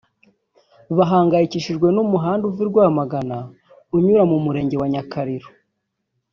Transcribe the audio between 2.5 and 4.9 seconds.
i Rwamagana unyura mu Murenge wa